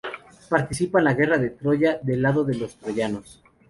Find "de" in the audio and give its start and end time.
1.37-1.51, 2.43-2.55